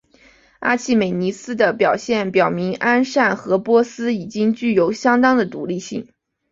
[0.61, 6.07] 阿契美尼斯的表现表明安善和波斯已经具有相当的独立性。